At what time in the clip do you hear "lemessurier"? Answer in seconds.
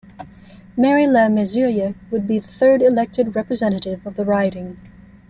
1.05-1.93